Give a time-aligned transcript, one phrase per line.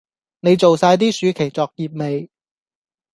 [0.39, 2.31] 你做曬啲暑期作業未？